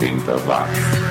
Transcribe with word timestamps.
80 0.00 0.38
watts. 0.46 1.10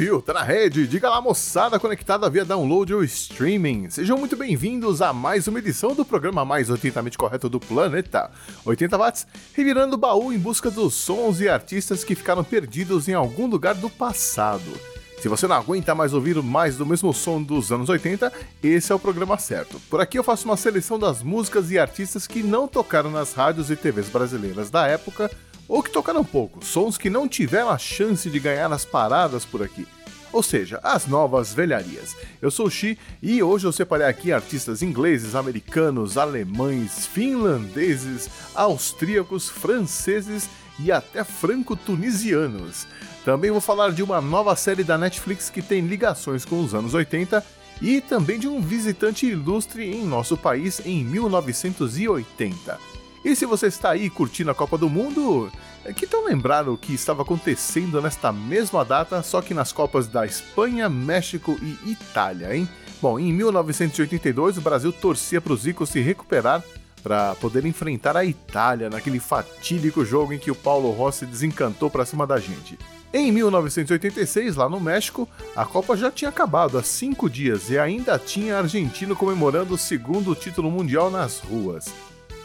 subiu, 0.00 0.20
tá 0.22 0.34
na 0.34 0.42
rede. 0.42 0.86
Diga 0.86 1.08
lá, 1.08 1.20
moçada 1.20 1.78
conectada 1.78 2.28
via 2.28 2.44
download 2.44 2.92
ou 2.92 3.02
streaming. 3.04 3.88
Sejam 3.88 4.18
muito 4.18 4.36
bem-vindos 4.36 5.00
a 5.00 5.12
mais 5.12 5.48
uma 5.48 5.58
edição 5.58 5.94
do 5.94 6.04
programa 6.04 6.44
mais 6.44 6.68
80mente 6.68 7.16
correto 7.16 7.48
do 7.48 7.58
planeta. 7.58 8.30
80 8.66 8.98
watts, 8.98 9.26
revirando 9.54 9.96
o 9.96 9.98
baú 9.98 10.30
em 10.30 10.38
busca 10.38 10.70
dos 10.70 10.92
sons 10.92 11.40
e 11.40 11.48
artistas 11.48 12.04
que 12.04 12.14
ficaram 12.14 12.44
perdidos 12.44 13.08
em 13.08 13.14
algum 13.14 13.46
lugar 13.46 13.74
do 13.74 13.88
passado. 13.88 14.99
Se 15.20 15.28
você 15.28 15.46
não 15.46 15.56
aguenta 15.56 15.94
mais 15.94 16.14
ouvir 16.14 16.42
mais 16.42 16.78
do 16.78 16.86
mesmo 16.86 17.12
som 17.12 17.42
dos 17.42 17.70
anos 17.70 17.90
80, 17.90 18.32
esse 18.62 18.90
é 18.90 18.94
o 18.94 18.98
programa 18.98 19.36
certo. 19.36 19.78
Por 19.90 20.00
aqui 20.00 20.18
eu 20.18 20.24
faço 20.24 20.46
uma 20.46 20.56
seleção 20.56 20.98
das 20.98 21.22
músicas 21.22 21.70
e 21.70 21.78
artistas 21.78 22.26
que 22.26 22.42
não 22.42 22.66
tocaram 22.66 23.10
nas 23.10 23.34
rádios 23.34 23.70
e 23.70 23.76
TVs 23.76 24.08
brasileiras 24.08 24.70
da 24.70 24.86
época 24.86 25.30
ou 25.68 25.82
que 25.82 25.90
tocaram 25.90 26.24
pouco, 26.24 26.64
sons 26.64 26.96
que 26.96 27.10
não 27.10 27.28
tiveram 27.28 27.68
a 27.68 27.76
chance 27.76 28.30
de 28.30 28.40
ganhar 28.40 28.72
as 28.72 28.86
paradas 28.86 29.44
por 29.44 29.62
aqui. 29.62 29.86
Ou 30.32 30.42
seja, 30.42 30.80
as 30.82 31.06
novas 31.06 31.52
velharias. 31.52 32.16
Eu 32.40 32.50
sou 32.50 32.66
o 32.66 32.70
Xi 32.70 32.96
e 33.20 33.42
hoje 33.42 33.66
eu 33.66 33.72
separei 33.72 34.06
aqui 34.06 34.32
artistas 34.32 34.80
ingleses, 34.80 35.34
americanos, 35.34 36.16
alemães, 36.16 37.06
finlandeses, 37.06 38.30
austríacos, 38.54 39.50
franceses 39.50 40.48
e 40.82 40.90
até 40.90 41.24
franco-tunisianos. 41.24 42.86
Também 43.24 43.50
vou 43.50 43.60
falar 43.60 43.92
de 43.92 44.02
uma 44.02 44.20
nova 44.20 44.56
série 44.56 44.82
da 44.82 44.96
Netflix 44.96 45.50
que 45.50 45.62
tem 45.62 45.86
ligações 45.86 46.44
com 46.44 46.60
os 46.60 46.74
anos 46.74 46.94
80 46.94 47.44
e 47.80 48.00
também 48.00 48.38
de 48.38 48.48
um 48.48 48.60
visitante 48.60 49.26
ilustre 49.26 49.90
em 49.90 50.04
nosso 50.04 50.36
país 50.36 50.80
em 50.84 51.04
1980. 51.04 52.78
E 53.24 53.36
se 53.36 53.44
você 53.44 53.66
está 53.66 53.90
aí 53.90 54.08
curtindo 54.08 54.50
a 54.50 54.54
Copa 54.54 54.78
do 54.78 54.88
Mundo, 54.88 55.52
é 55.84 55.92
que 55.92 56.06
tal 56.06 56.24
lembrar 56.24 56.68
o 56.68 56.78
que 56.78 56.94
estava 56.94 57.22
acontecendo 57.22 58.00
nesta 58.00 58.32
mesma 58.32 58.84
data, 58.84 59.22
só 59.22 59.42
que 59.42 59.52
nas 59.52 59.72
Copas 59.72 60.06
da 60.06 60.24
Espanha, 60.24 60.88
México 60.88 61.58
e 61.62 61.90
Itália, 61.90 62.56
hein? 62.56 62.68
Bom, 63.00 63.18
em 63.18 63.32
1982 63.32 64.58
o 64.58 64.60
Brasil 64.60 64.92
torcia 64.92 65.40
para 65.40 65.52
o 65.52 65.56
Zico 65.56 65.86
se 65.86 66.00
recuperar 66.00 66.62
para 67.00 67.34
poder 67.36 67.64
enfrentar 67.64 68.16
a 68.16 68.24
Itália 68.24 68.90
naquele 68.90 69.18
fatídico 69.18 70.04
jogo 70.04 70.32
em 70.32 70.38
que 70.38 70.50
o 70.50 70.54
Paulo 70.54 70.90
Rossi 70.90 71.26
desencantou 71.26 71.90
para 71.90 72.04
cima 72.04 72.26
da 72.26 72.38
gente. 72.38 72.78
Em 73.12 73.32
1986, 73.32 74.54
lá 74.54 74.68
no 74.68 74.78
México, 74.78 75.28
a 75.56 75.64
Copa 75.64 75.96
já 75.96 76.12
tinha 76.12 76.28
acabado 76.28 76.78
há 76.78 76.82
cinco 76.82 77.28
dias 77.28 77.68
e 77.68 77.76
ainda 77.76 78.16
tinha 78.18 78.58
argentino 78.58 79.16
comemorando 79.16 79.74
o 79.74 79.78
segundo 79.78 80.32
título 80.34 80.70
mundial 80.70 81.10
nas 81.10 81.40
ruas. 81.40 81.92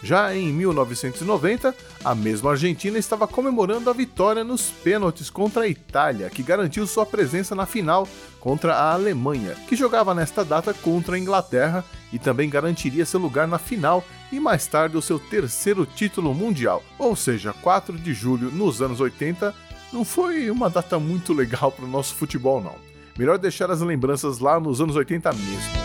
Já 0.06 0.36
em 0.36 0.54
1990, 0.54 1.76
a 2.04 2.14
mesma 2.14 2.52
Argentina 2.52 2.96
estava 2.96 3.28
comemorando 3.28 3.90
a 3.90 3.94
vitória 3.94 4.44
nos 4.44 4.70
pênaltis 4.70 5.32
contra 5.32 5.64
a 5.64 5.68
Itália, 5.68 6.30
que 6.30 6.44
garantiu 6.44 6.86
sua 6.86 7.08
presença 7.08 7.56
na 7.56 7.66
final 7.66 8.08
contra 8.40 8.76
a 8.76 8.94
Alemanha, 8.94 9.56
que 9.68 9.76
jogava 9.76 10.14
nesta 10.14 10.46
data 10.46 10.76
contra 10.76 11.16
a 11.16 11.20
Inglaterra 11.20 11.84
e 12.14 12.20
também 12.20 12.48
garantiria 12.48 13.04
seu 13.04 13.20
lugar 13.20 13.48
na 13.48 13.58
final 13.58 14.06
e 14.32 14.40
mais 14.40 14.68
tarde 14.68 14.96
o 14.96 15.02
seu 15.02 15.18
terceiro 15.18 15.88
título 15.88 16.36
mundial. 16.36 16.84
Ou 17.00 17.16
seja, 17.16 17.52
4 17.52 17.98
de 17.98 18.14
julho 18.14 18.52
nos 18.52 18.84
anos 18.84 19.00
80 19.00 19.56
não 19.92 20.06
foi 20.06 20.52
uma 20.52 20.70
data 20.70 21.00
muito 21.00 21.34
legal 21.34 21.72
para 21.72 21.84
o 21.84 21.90
nosso 21.90 22.14
futebol, 22.14 22.62
não. 22.62 22.76
Melhor 23.18 23.40
deixar 23.40 23.72
as 23.72 23.82
lembranças 23.82 24.38
lá 24.38 24.60
nos 24.60 24.80
anos 24.80 24.96
80 24.96 25.34
mesmo. 25.34 25.85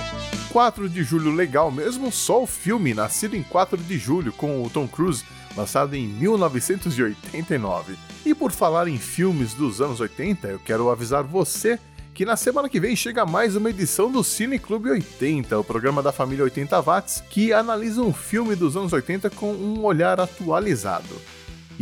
4 0.53 0.89
de 0.89 1.05
julho 1.05 1.31
legal 1.31 1.71
mesmo, 1.71 2.11
só 2.11 2.43
o 2.43 2.47
filme 2.47 2.93
Nascido 2.93 3.37
em 3.37 3.43
4 3.43 3.79
de 3.79 3.97
julho 3.97 4.33
com 4.33 4.63
o 4.63 4.69
Tom 4.69 4.89
Cruise, 4.89 5.25
lançado 5.57 5.95
em 5.95 6.09
1989. 6.09 7.95
E 8.27 8.35
por 8.35 8.51
falar 8.51 8.89
em 8.89 8.99
filmes 8.99 9.55
dos 9.55 9.81
anos 9.81 10.01
80, 10.01 10.49
eu 10.49 10.59
quero 10.59 10.91
avisar 10.91 11.23
você 11.23 11.79
que 12.13 12.25
na 12.25 12.37
semana 12.37 12.69
que 12.69 12.81
vem 12.81 12.97
chega 12.97 13.25
mais 13.25 13.55
uma 13.55 13.71
edição 13.71 14.11
do 14.11 14.25
Cine 14.25 14.59
Clube 14.59 14.91
80, 14.91 15.57
o 15.59 15.65
programa 15.65 16.03
da 16.03 16.11
família 16.11 16.45
80 16.45 16.81
Watts, 16.83 17.23
que 17.31 17.53
analisa 17.53 18.03
um 18.03 18.13
filme 18.13 18.57
dos 18.57 18.77
anos 18.77 18.93
80 18.93 19.31
com 19.31 19.53
um 19.53 19.85
olhar 19.85 20.21
atualizado. 20.21 21.15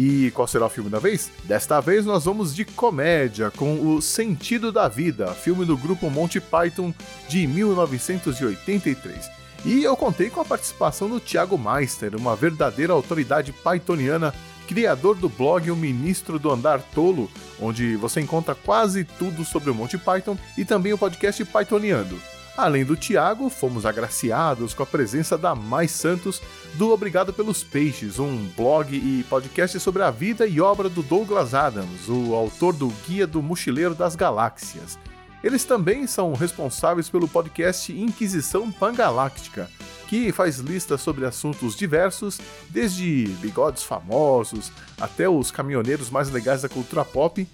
E 0.01 0.31
qual 0.31 0.47
será 0.47 0.67
o 0.67 0.71
filme 0.71 0.89
da 0.89 1.01
vez? 1.01 1.29
Desta 1.43 1.81
vez 1.81 2.07
nós 2.07 2.25
vamos 2.25 2.55
de 2.55 2.65
comédia 2.65 3.51
com 3.51 3.85
O 3.85 4.01
Sentido 4.01 4.71
da 4.71 4.87
Vida, 4.87 5.35
filme 5.35 5.65
do 5.65 5.77
grupo 5.77 6.09
Monty 6.09 6.39
Python 6.39 6.95
de 7.29 7.49
1983. 7.49 9.29
E 9.65 9.83
eu 9.83 9.97
contei 9.97 10.31
com 10.31 10.41
a 10.41 10.45
participação 10.45 11.09
do 11.09 11.19
Thiago 11.19 11.59
Meister, 11.59 12.15
uma 12.15 12.37
verdadeira 12.37 12.93
autoridade 12.93 13.53
pythoniana, 13.53 14.33
criador 14.69 15.17
do 15.17 15.29
blog 15.29 15.69
O 15.69 15.75
Ministro 15.75 16.39
do 16.39 16.49
Andar 16.49 16.81
Tolo, 16.95 17.29
onde 17.61 17.97
você 17.97 18.21
encontra 18.21 18.55
quase 18.55 19.03
tudo 19.03 19.45
sobre 19.45 19.69
o 19.69 19.75
Monty 19.75 19.99
Python 19.99 20.39
e 20.57 20.65
também 20.65 20.93
o 20.93 20.99
podcast 20.99 21.45
Pythoniando. 21.45 22.17
Além 22.59 22.85
do 22.85 22.97
Tiago, 22.97 23.49
fomos 23.49 23.87
agraciados 23.87 24.75
com 24.75 24.83
a 24.83 24.87
presença 24.87 25.39
da 25.39 25.55
Mais 25.55 25.93
Santos 25.93 26.43
do 26.75 26.91
Obrigado 26.91 27.33
pelos 27.33 27.63
Peixes, 27.63 28.19
um 28.19 28.49
blog 28.57 28.93
e 28.97 29.25
podcast 29.31 29.79
sobre 29.79 30.03
a 30.03 30.11
vida 30.11 30.45
e 30.45 30.61
obra 30.61 30.89
do 30.89 31.01
Douglas 31.01 31.55
Adams, 31.55 32.09
o 32.09 32.35
autor 32.35 32.75
do 32.75 32.89
Guia 33.07 33.29
do 33.29 33.41
Mochileiro 33.41 33.95
das 33.95 34.17
Galáxias. 34.17 34.99
Eles 35.41 35.65
também 35.65 36.05
são 36.09 36.33
responsáveis 36.33 37.09
pelo 37.09 37.29
podcast 37.29 37.93
Inquisição 37.93 38.73
Pangaláctica, 38.73 39.71
que 40.09 40.33
faz 40.33 40.59
listas 40.59 41.01
sobre 41.01 41.25
assuntos 41.27 41.77
diversos, 41.77 42.41
desde 42.71 43.29
bigodes 43.41 43.85
famosos 43.85 44.73
até 45.01 45.29
os 45.29 45.53
caminhoneiros 45.53 46.11
mais 46.11 46.29
legais 46.29 46.63
da 46.63 46.69
cultura 46.69 47.05
pop. 47.05 47.47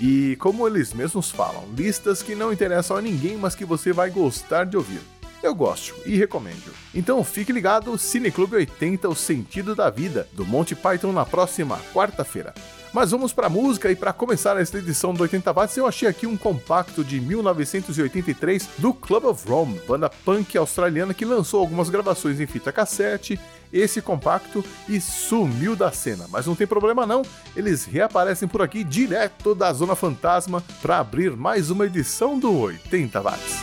E 0.00 0.36
como 0.36 0.66
eles 0.66 0.92
mesmos 0.92 1.30
falam, 1.30 1.64
listas 1.76 2.22
que 2.22 2.34
não 2.34 2.52
interessam 2.52 2.96
a 2.96 3.02
ninguém, 3.02 3.36
mas 3.36 3.54
que 3.54 3.64
você 3.64 3.92
vai 3.92 4.10
gostar 4.10 4.64
de 4.64 4.76
ouvir. 4.76 5.00
Eu 5.42 5.54
gosto 5.54 5.94
e 6.06 6.16
recomendo. 6.16 6.72
Então 6.94 7.22
fique 7.24 7.52
ligado, 7.52 7.98
Cineclube 7.98 8.54
80, 8.54 9.08
o 9.08 9.14
sentido 9.14 9.74
da 9.74 9.90
vida, 9.90 10.28
do 10.32 10.46
Monty 10.46 10.76
Python 10.76 11.12
na 11.12 11.26
próxima 11.26 11.80
quarta-feira. 11.92 12.54
Mas 12.92 13.10
vamos 13.10 13.32
para 13.32 13.48
música 13.48 13.90
e 13.90 13.96
para 13.96 14.12
começar 14.12 14.60
esta 14.60 14.78
edição 14.78 15.14
do 15.14 15.22
80 15.22 15.50
watts, 15.50 15.76
eu 15.78 15.86
achei 15.86 16.06
aqui 16.06 16.26
um 16.26 16.36
compacto 16.36 17.02
de 17.02 17.18
1983 17.20 18.68
do 18.76 18.92
Club 18.92 19.24
of 19.24 19.48
Rome, 19.48 19.80
banda 19.88 20.10
punk 20.10 20.58
australiana 20.58 21.14
que 21.14 21.24
lançou 21.24 21.60
algumas 21.60 21.88
gravações 21.88 22.38
em 22.38 22.46
fita 22.46 22.70
cassete, 22.70 23.40
esse 23.72 24.02
compacto 24.02 24.62
e 24.86 25.00
sumiu 25.00 25.74
da 25.74 25.90
cena. 25.90 26.26
Mas 26.30 26.46
não 26.46 26.54
tem 26.54 26.66
problema 26.66 27.06
não, 27.06 27.22
eles 27.56 27.86
reaparecem 27.86 28.46
por 28.46 28.60
aqui 28.60 28.84
direto 28.84 29.54
da 29.54 29.72
Zona 29.72 29.94
Fantasma 29.94 30.62
para 30.82 30.98
abrir 30.98 31.34
mais 31.34 31.70
uma 31.70 31.86
edição 31.86 32.38
do 32.38 32.54
80 32.58 33.22
watts. 33.22 33.56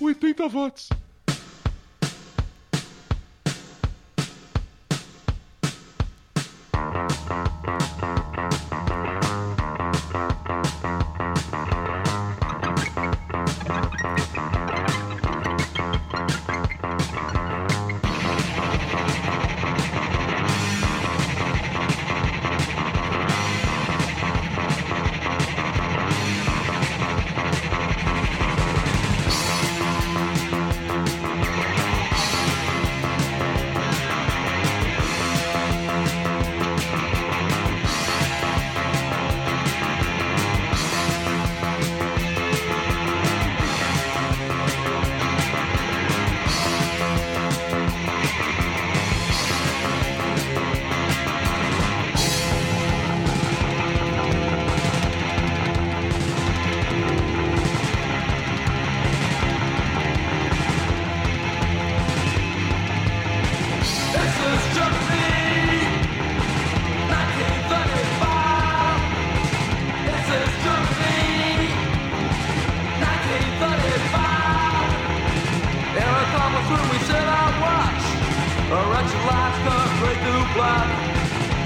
80 0.00 0.48
watts. 0.48 1.07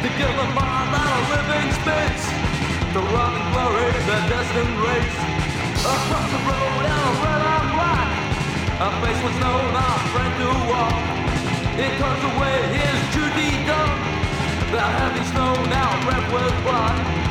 To 0.03 0.09
give 0.19 0.35
the 0.35 0.49
mind 0.59 0.91
out 0.99 1.15
of 1.15 1.31
living 1.31 1.71
space. 1.79 2.25
To 2.95 3.01
run 3.15 3.33
and 3.39 3.49
glory, 3.55 3.87
the 4.11 4.19
destined 4.27 4.77
race. 4.83 5.19
Across 5.79 6.29
the 6.35 6.43
road 6.43 6.83
in 6.91 6.99
a 7.07 7.11
red 7.23 7.43
and 7.55 7.69
black 7.75 8.11
A 8.83 8.89
face 8.99 9.21
was 9.23 9.37
known, 9.39 9.71
our 9.79 9.99
friend 10.11 10.35
to 10.43 10.49
walk. 10.71 11.13
It 11.79 11.99
turns 11.99 12.25
away 12.35 12.57
his 12.77 12.99
duty 13.15 13.65
done 13.65 13.99
The 14.71 14.81
heavy 14.81 15.25
snow 15.31 15.55
now 15.71 15.91
red 16.07 16.33
with 16.33 16.65
blood 16.65 17.22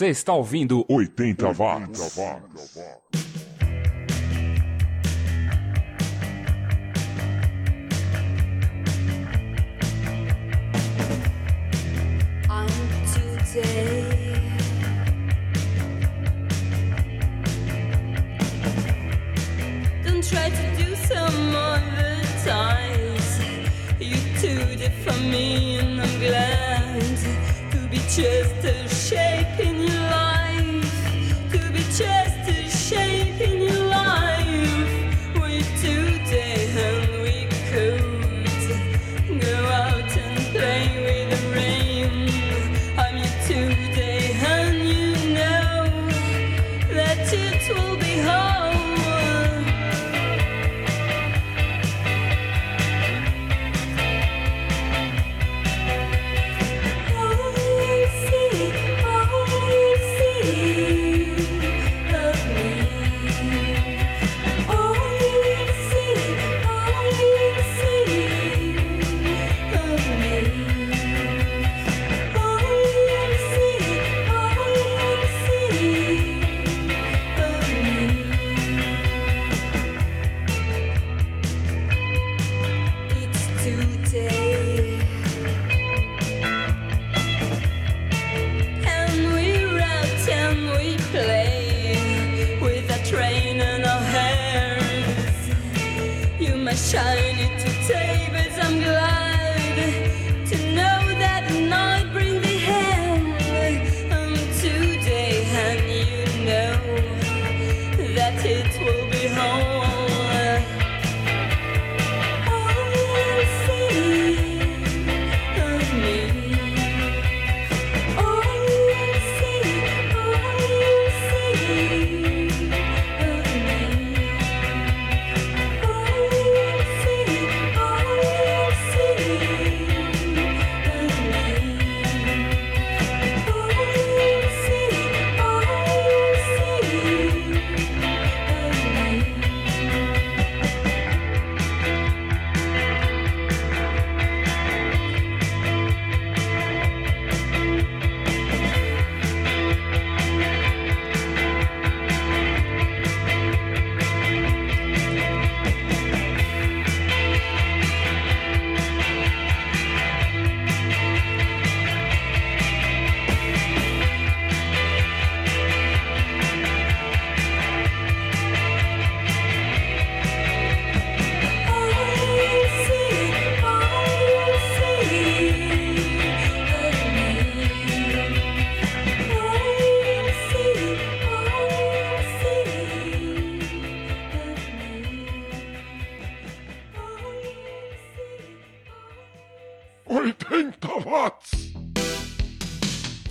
Você 0.00 0.08
está 0.08 0.32
ouvindo 0.32 0.86
80 0.88 1.48
watts. 1.58 2.16
Don't 20.02 20.22
try 20.26 20.48
to 20.48 20.76
do 20.78 20.96
some 20.96 21.54
other 21.54 22.22
times. 22.42 23.38
You 24.00 24.16
too 24.40 24.64
did 24.76 24.94
for 25.04 25.12
me, 25.20 25.78
and 25.78 26.00
I'm 26.00 26.18
glad 26.18 27.02
to 27.72 27.88
be 27.90 27.98
just 28.08 28.64
a 28.64 28.88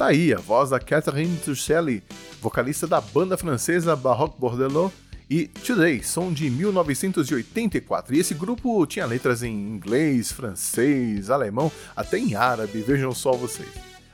aí 0.10 0.34
a 0.34 0.40
voz 0.40 0.72
da 0.72 0.80
Catherine 0.80 1.38
Turcelli, 1.38 2.04
vocalista 2.42 2.88
da 2.88 3.00
banda 3.00 3.38
francesa 3.38 3.96
Baroque 3.96 4.40
Bordelot, 4.40 4.92
e 5.30 5.46
Today, 5.46 6.02
som 6.04 6.34
de 6.34 6.50
1984. 6.50 8.16
E 8.16 8.20
esse 8.20 8.34
grupo 8.34 8.84
tinha 8.88 9.06
letras 9.06 9.44
em 9.44 9.54
inglês, 9.54 10.32
francês, 10.32 11.30
alemão, 11.30 11.72
até 11.96 12.18
em 12.18 12.34
árabe, 12.34 12.82
vejam 12.82 13.14
só 13.14 13.34
vocês. 13.34 13.70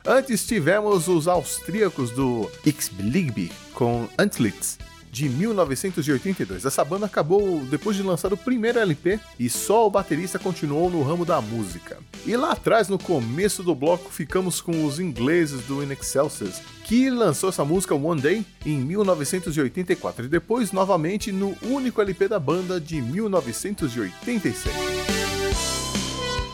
Antes 0.06 0.46
tivemos 0.46 1.08
os 1.08 1.30
austríacos 1.30 2.12
do 2.12 2.52
X-Beliebe 2.66 3.50
com 3.74 4.06
Antlitz, 4.20 4.78
de 5.16 5.30
1982. 5.30 6.66
Essa 6.66 6.84
banda 6.84 7.06
acabou 7.06 7.62
depois 7.72 7.96
de 7.96 8.04
lançar 8.04 8.34
o 8.34 8.38
primeiro 8.38 8.80
LP 8.80 9.18
e 9.40 9.50
só 9.50 9.88
o 9.88 9.90
baterista 9.90 10.38
continuou 10.38 10.90
no 10.90 11.02
ramo 11.02 11.24
da 11.24 11.40
música. 11.40 12.00
E 12.26 12.36
lá 12.36 12.52
atrás, 12.52 12.90
no 12.90 13.00
começo 13.00 13.64
do 13.64 13.74
bloco, 13.74 14.12
ficamos 14.12 14.60
com 14.60 14.86
os 14.86 15.00
ingleses 15.00 15.62
do 15.62 15.82
In 15.82 15.94
Excelsis, 15.94 16.62
que 16.84 17.10
lançou 17.10 17.48
essa 17.48 17.64
música 17.64 17.96
One 17.96 18.20
Day 18.20 18.46
em 18.66 18.78
1984 18.78 20.26
e 20.26 20.28
depois 20.28 20.74
novamente 20.74 21.32
no 21.32 21.56
único 21.62 22.02
LP 22.02 22.28
da 22.28 22.38
banda 22.38 22.82
de 22.82 23.02
1986. 23.02 25.15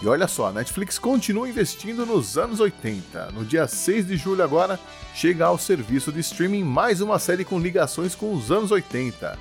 E 0.01 0.07
olha 0.07 0.27
só, 0.27 0.47
a 0.47 0.51
Netflix 0.51 0.97
continua 0.97 1.47
investindo 1.47 2.07
nos 2.07 2.35
anos 2.35 2.59
80. 2.59 3.31
No 3.33 3.45
dia 3.45 3.67
6 3.67 4.07
de 4.07 4.17
julho 4.17 4.43
agora, 4.43 4.79
chega 5.13 5.45
ao 5.45 5.59
serviço 5.59 6.11
de 6.11 6.21
streaming 6.21 6.63
mais 6.63 7.01
uma 7.01 7.19
série 7.19 7.45
com 7.45 7.59
ligações 7.59 8.15
com 8.15 8.33
os 8.33 8.51
anos 8.51 8.71
80. 8.71 9.37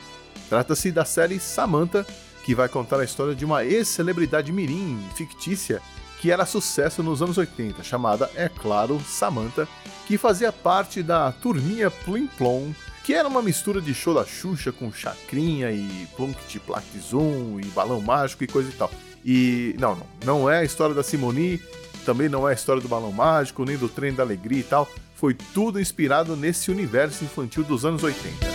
Trata-se 0.51 0.93
da 0.93 1.05
série 1.07 1.41
Samantha, 1.41 2.07
que 2.45 2.55
vai 2.55 2.69
contar 2.69 3.01
a 3.01 3.05
história 3.05 3.35
de 3.35 3.45
uma 3.45 3.65
ex-celebridade 3.65 4.53
mirim 4.53 5.03
fictícia 5.15 5.81
que 6.21 6.31
era 6.31 6.45
sucesso 6.45 7.03
nos 7.03 7.23
anos 7.23 7.39
80, 7.39 7.83
chamada, 7.83 8.31
é 8.35 8.47
claro, 8.47 9.01
Samantha, 9.01 9.67
que 10.07 10.19
fazia 10.19 10.53
parte 10.53 11.03
da 11.03 11.33
turminha 11.33 11.91
Plim 11.91 12.27
Plom, 12.27 12.73
que 13.03 13.15
era 13.15 13.27
uma 13.27 13.41
mistura 13.41 13.81
de 13.81 13.95
show 13.95 14.13
da 14.13 14.27
Xuxa 14.27 14.71
com 14.71 14.93
chacrinha 14.93 15.73
e 15.73 16.07
plunct 16.15 16.59
plact 16.61 16.99
zoom 16.99 17.59
e 17.59 17.65
balão 17.69 18.03
mágico 18.03 18.45
e 18.45 18.47
coisa 18.47 18.69
e 18.69 18.73
tal. 18.73 18.91
E 19.25 19.75
não, 19.79 19.97
não, 19.97 20.07
não 20.25 20.51
é 20.51 20.59
a 20.59 20.65
história 20.65 20.95
da 20.95 21.03
Simoni, 21.03 21.61
também 22.05 22.29
não 22.29 22.49
é 22.49 22.53
a 22.53 22.55
história 22.55 22.81
do 22.81 22.89
Balão 22.89 23.13
Mágico, 23.13 23.65
nem 23.65 23.77
do 23.77 23.89
Trem 23.89 24.15
da 24.15 24.23
Alegria 24.23 24.61
e 24.61 24.65
tal. 24.65 24.89
Foi 25.15 25.35
tudo 25.35 25.79
inspirado 25.79 26.35
nesse 26.37 26.71
universo 26.71 27.25
infantil 27.25 27.63
dos 27.63 27.85
anos 27.85 28.03
80. 28.03 28.51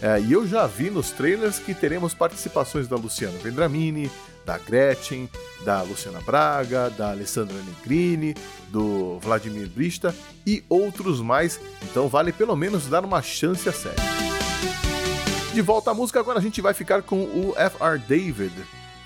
É, 0.00 0.20
e 0.20 0.32
eu 0.32 0.46
já 0.46 0.66
vi 0.66 0.90
nos 0.90 1.10
trailers 1.10 1.58
que 1.58 1.74
teremos 1.74 2.14
participações 2.14 2.86
da 2.86 2.96
Luciana 2.96 3.36
Vendramini, 3.38 4.10
da 4.46 4.56
Gretchen, 4.56 5.28
da 5.64 5.82
Luciana 5.82 6.20
Braga, 6.20 6.88
da 6.88 7.10
Alessandra 7.10 7.56
Negrini, 7.62 8.34
do 8.68 9.18
Vladimir 9.18 9.68
Brista 9.68 10.14
e 10.46 10.64
outros 10.68 11.20
mais, 11.20 11.60
então 11.82 12.08
vale 12.08 12.32
pelo 12.32 12.56
menos 12.56 12.86
dar 12.86 13.04
uma 13.04 13.20
chance 13.20 13.68
à 13.68 13.72
série. 13.72 13.96
De 15.52 15.60
volta 15.60 15.90
à 15.90 15.94
música, 15.94 16.20
agora 16.20 16.38
a 16.38 16.42
gente 16.42 16.62
vai 16.62 16.72
ficar 16.72 17.02
com 17.02 17.24
o 17.24 17.52
F.R. 17.56 17.98
David, 17.98 18.54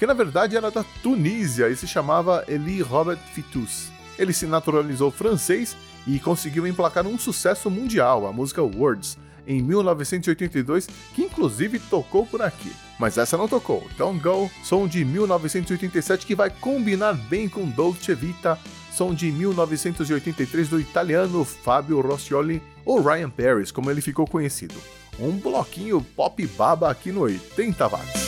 que 0.03 0.07
na 0.07 0.15
verdade 0.15 0.57
era 0.57 0.69
da 0.69 0.85
Tunísia 1.01 1.69
e 1.69 1.77
se 1.77 1.87
chamava 1.87 2.45
Eli 2.49 2.83
Robert 2.83 3.21
Fitous. 3.33 3.93
Ele 4.19 4.33
se 4.33 4.49
naturalizou 4.49 5.13
francês 5.13 5.77
e 6.09 6.19
conseguiu 6.19 6.67
emplacar 6.67 7.07
um 7.07 7.17
sucesso 7.17 7.71
mundial, 7.71 8.27
a 8.27 8.33
música 8.33 8.61
Words, 8.61 9.17
em 9.47 9.63
1982, 9.63 10.89
que 11.15 11.23
inclusive 11.23 11.79
tocou 11.79 12.27
por 12.27 12.43
aqui. 12.43 12.73
Mas 12.99 13.17
essa 13.17 13.37
não 13.37 13.47
tocou. 13.47 13.87
Don't 13.97 14.19
Go, 14.19 14.51
som 14.65 14.89
de 14.89 15.05
1987 15.05 16.27
que 16.27 16.35
vai 16.35 16.51
combinar 16.51 17.13
bem 17.13 17.49
com 17.49 17.65
Dolce 17.71 18.13
Vita, 18.13 18.59
som 18.91 19.15
de 19.15 19.31
1983 19.31 20.69
do 20.69 20.81
italiano 20.81 21.45
Fabio 21.45 22.01
Rossioli, 22.01 22.61
ou 22.85 23.01
Ryan 23.01 23.31
Paris, 23.31 23.71
como 23.71 23.89
ele 23.89 24.01
ficou 24.01 24.27
conhecido. 24.27 24.75
Um 25.21 25.31
bloquinho 25.31 26.05
pop 26.17 26.45
baba 26.59 26.91
aqui 26.91 27.13
no 27.13 27.21
80 27.21 27.87
watts. 27.87 28.22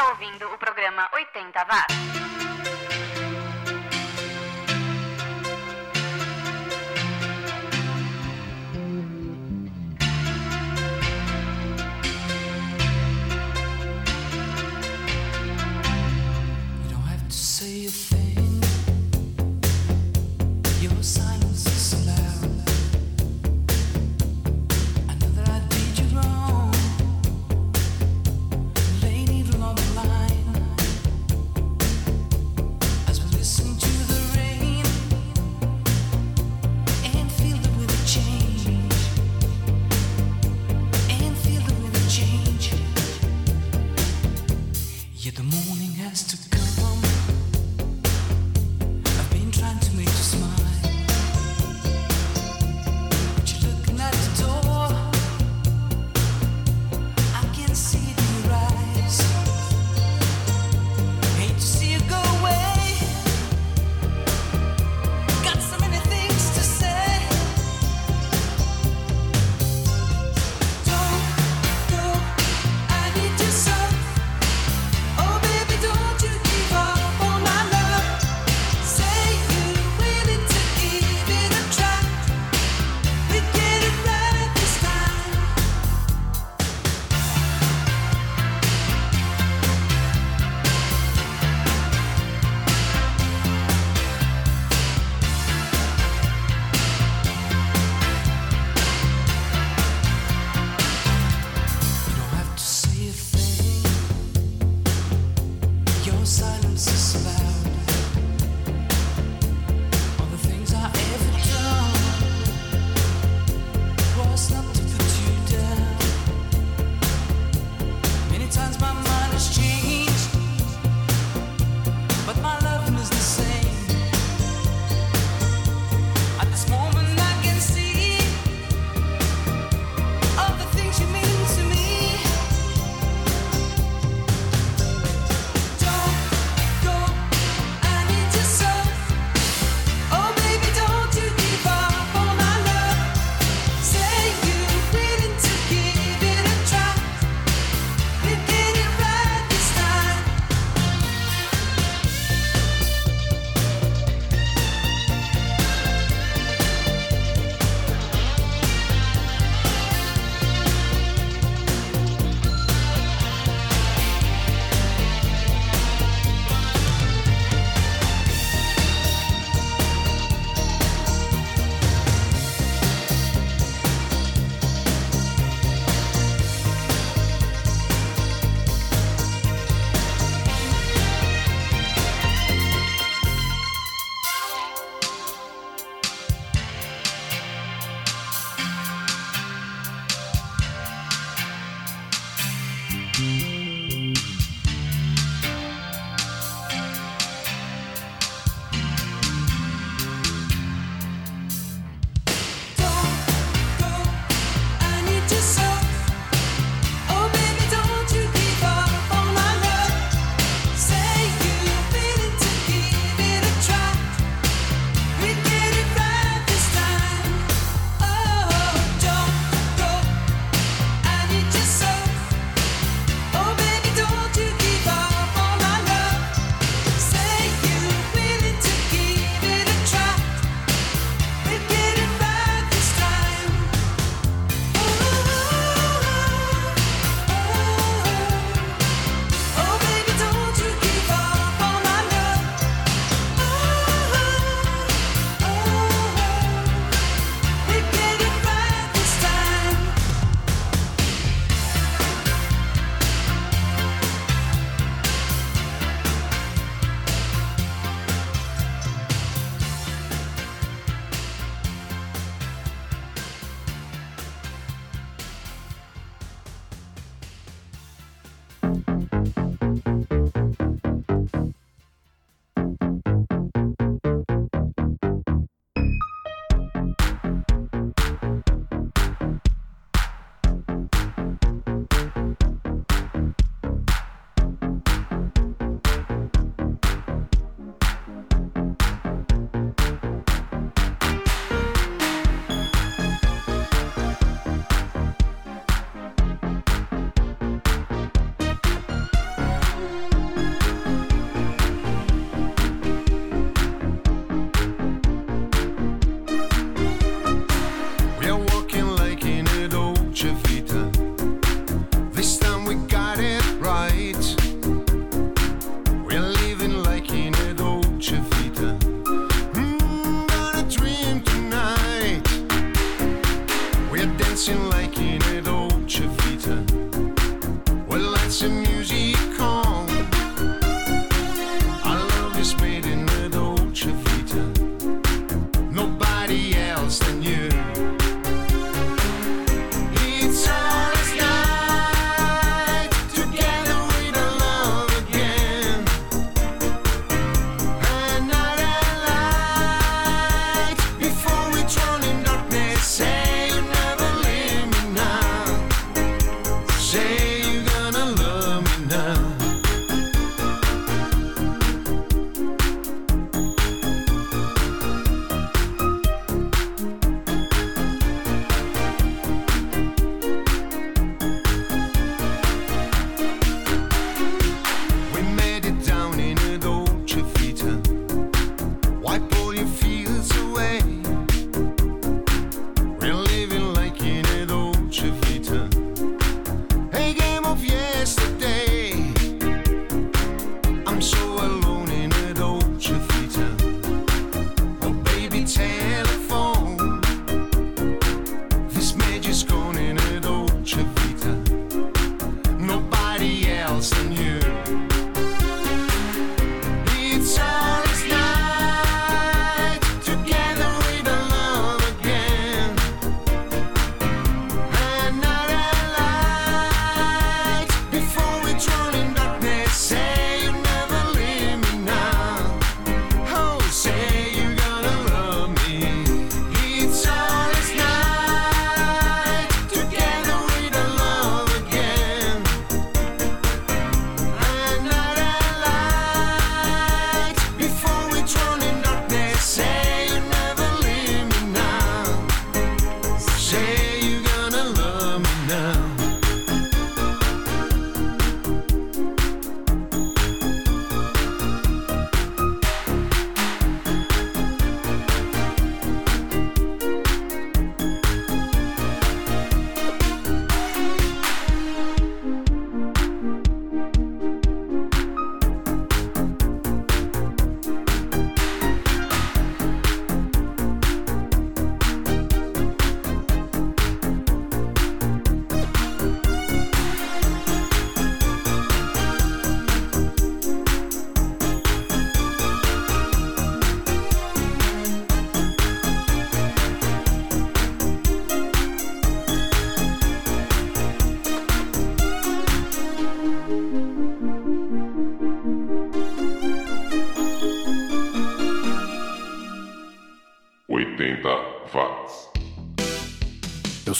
Está 0.00 0.08
ouvindo 0.08 0.46
o 0.46 0.56
programa 0.56 1.10
80 1.12 1.66
Watts. 1.68 2.79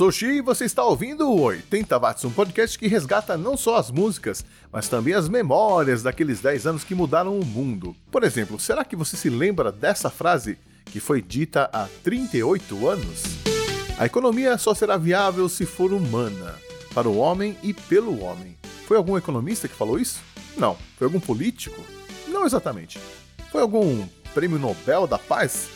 Sou 0.01 0.09
o 0.09 0.13
Xi 0.13 0.39
e 0.39 0.41
você 0.41 0.65
está 0.65 0.83
ouvindo 0.83 1.29
o 1.29 1.43
80 1.43 1.99
Watts, 1.99 2.25
um 2.25 2.31
podcast 2.31 2.79
que 2.79 2.89
resgata 2.89 3.37
não 3.37 3.55
só 3.55 3.77
as 3.77 3.91
músicas, 3.91 4.43
mas 4.73 4.89
também 4.89 5.13
as 5.13 5.29
memórias 5.29 6.03
daqueles 6.03 6.41
10 6.41 6.67
anos 6.69 6.85
que 6.85 6.95
mudaram 6.95 7.39
o 7.39 7.45
mundo. 7.45 7.95
Por 8.11 8.25
exemplo, 8.25 8.59
será 8.59 8.83
que 8.83 8.97
você 8.97 9.15
se 9.15 9.29
lembra 9.29 9.71
dessa 9.71 10.09
frase 10.09 10.57
que 10.87 11.01
foi 11.01 11.21
dita 11.21 11.69
há 11.71 11.87
38 12.03 12.89
anos? 12.89 13.25
A 13.99 14.07
economia 14.07 14.57
só 14.57 14.73
será 14.73 14.97
viável 14.97 15.51
se 15.51 15.67
for 15.67 15.93
humana, 15.93 16.55
para 16.95 17.07
o 17.07 17.19
homem 17.19 17.55
e 17.63 17.75
pelo 17.75 18.23
homem. 18.23 18.57
Foi 18.87 18.97
algum 18.97 19.19
economista 19.19 19.69
que 19.69 19.77
falou 19.77 19.99
isso? 19.99 20.23
Não. 20.57 20.79
Foi 20.97 21.09
algum 21.09 21.21
político? 21.21 21.79
Não 22.27 22.47
exatamente. 22.47 22.99
Foi 23.53 23.61
algum 23.61 24.07
prêmio 24.33 24.59
Nobel 24.59 25.07
da 25.07 25.19
Paz? 25.19 25.69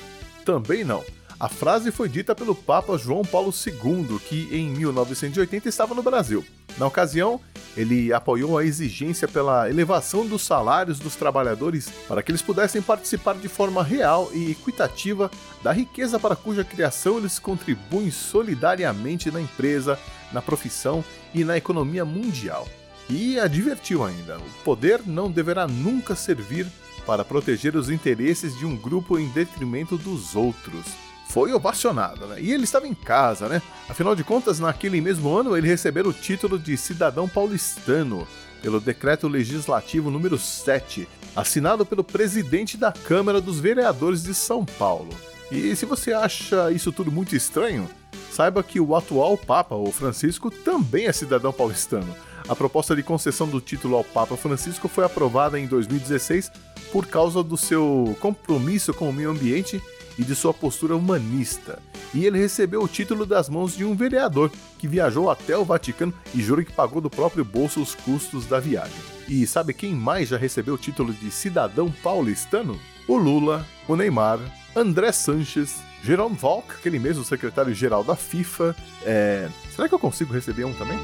Também 0.46 0.82
não. 0.82 1.04
A 1.38 1.48
frase 1.48 1.90
foi 1.90 2.08
dita 2.08 2.34
pelo 2.34 2.54
Papa 2.54 2.96
João 2.96 3.22
Paulo 3.22 3.52
II, 3.52 4.18
que 4.20 4.48
em 4.52 4.70
1980 4.70 5.68
estava 5.68 5.94
no 5.94 6.02
Brasil. 6.02 6.44
Na 6.78 6.86
ocasião, 6.86 7.40
ele 7.76 8.12
apoiou 8.12 8.56
a 8.56 8.64
exigência 8.64 9.26
pela 9.26 9.68
elevação 9.68 10.24
dos 10.26 10.42
salários 10.42 10.98
dos 11.00 11.16
trabalhadores 11.16 11.88
para 12.06 12.22
que 12.22 12.30
eles 12.30 12.42
pudessem 12.42 12.80
participar 12.80 13.34
de 13.34 13.48
forma 13.48 13.82
real 13.82 14.30
e 14.32 14.52
equitativa 14.52 15.30
da 15.62 15.72
riqueza 15.72 16.18
para 16.20 16.36
cuja 16.36 16.62
criação 16.62 17.18
eles 17.18 17.38
contribuem 17.38 18.10
solidariamente 18.10 19.30
na 19.30 19.40
empresa, 19.40 19.98
na 20.32 20.40
profissão 20.40 21.04
e 21.34 21.44
na 21.44 21.56
economia 21.56 22.04
mundial. 22.04 22.68
E 23.10 23.38
advertiu 23.38 24.04
ainda: 24.04 24.38
o 24.38 24.64
poder 24.64 25.02
não 25.04 25.30
deverá 25.30 25.66
nunca 25.66 26.14
servir 26.14 26.66
para 27.04 27.24
proteger 27.24 27.76
os 27.76 27.90
interesses 27.90 28.56
de 28.56 28.64
um 28.64 28.76
grupo 28.76 29.18
em 29.18 29.28
detrimento 29.28 29.98
dos 29.98 30.34
outros. 30.34 31.03
Foi 31.34 31.52
ovacionado, 31.52 32.28
né? 32.28 32.36
E 32.38 32.52
ele 32.52 32.62
estava 32.62 32.86
em 32.86 32.94
casa, 32.94 33.48
né? 33.48 33.60
Afinal 33.88 34.14
de 34.14 34.22
contas, 34.22 34.60
naquele 34.60 35.00
mesmo 35.00 35.36
ano 35.36 35.56
ele 35.56 35.66
recebeu 35.66 36.06
o 36.06 36.12
título 36.12 36.56
de 36.56 36.76
cidadão 36.76 37.28
paulistano 37.28 38.24
pelo 38.62 38.78
decreto 38.78 39.26
legislativo 39.26 40.12
número 40.12 40.38
7, 40.38 41.08
assinado 41.34 41.84
pelo 41.84 42.04
presidente 42.04 42.76
da 42.76 42.92
Câmara 42.92 43.40
dos 43.40 43.58
Vereadores 43.58 44.22
de 44.22 44.32
São 44.32 44.64
Paulo. 44.64 45.10
E 45.50 45.74
se 45.74 45.84
você 45.84 46.12
acha 46.12 46.70
isso 46.70 46.92
tudo 46.92 47.10
muito 47.10 47.34
estranho, 47.34 47.90
saiba 48.30 48.62
que 48.62 48.78
o 48.78 48.94
atual 48.94 49.36
Papa, 49.36 49.74
o 49.74 49.90
Francisco, 49.90 50.52
também 50.52 51.06
é 51.06 51.12
cidadão 51.12 51.52
paulistano. 51.52 52.14
A 52.48 52.54
proposta 52.54 52.94
de 52.94 53.02
concessão 53.02 53.48
do 53.48 53.60
título 53.60 53.96
ao 53.96 54.04
Papa 54.04 54.36
Francisco 54.36 54.86
foi 54.86 55.04
aprovada 55.04 55.58
em 55.58 55.66
2016 55.66 56.52
por 56.92 57.06
causa 57.06 57.42
do 57.42 57.56
seu 57.56 58.16
compromisso 58.20 58.94
com 58.94 59.10
o 59.10 59.12
meio 59.12 59.30
ambiente 59.30 59.82
e 60.18 60.24
de 60.24 60.34
sua 60.34 60.54
postura 60.54 60.96
humanista. 60.96 61.80
E 62.12 62.24
ele 62.24 62.38
recebeu 62.38 62.82
o 62.82 62.88
título 62.88 63.26
das 63.26 63.48
mãos 63.48 63.76
de 63.76 63.84
um 63.84 63.94
vereador 63.94 64.50
que 64.78 64.86
viajou 64.86 65.30
até 65.30 65.56
o 65.56 65.64
Vaticano 65.64 66.14
e 66.34 66.40
jura 66.40 66.64
que 66.64 66.72
pagou 66.72 67.00
do 67.00 67.10
próprio 67.10 67.44
bolso 67.44 67.80
os 67.80 67.94
custos 67.94 68.46
da 68.46 68.60
viagem. 68.60 68.94
E 69.28 69.46
sabe 69.46 69.74
quem 69.74 69.94
mais 69.94 70.28
já 70.28 70.36
recebeu 70.36 70.74
o 70.74 70.78
título 70.78 71.12
de 71.12 71.30
cidadão 71.30 71.90
paulistano? 72.02 72.78
O 73.08 73.16
Lula, 73.16 73.66
o 73.88 73.96
Neymar, 73.96 74.38
André 74.76 75.12
Sanches, 75.12 75.76
Jerome 76.02 76.36
Valk, 76.36 76.74
aquele 76.74 76.98
mesmo 76.98 77.24
secretário-geral 77.24 78.04
da 78.04 78.14
FIFA. 78.14 78.76
É... 79.04 79.48
Será 79.74 79.88
que 79.88 79.94
eu 79.94 79.98
consigo 79.98 80.32
receber 80.32 80.64
um 80.64 80.74
também? 80.74 80.98